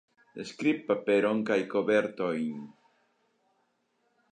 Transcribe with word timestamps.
Skribpaperon 0.51 1.43
kaj 1.51 1.59
kovertojn. 1.75 2.65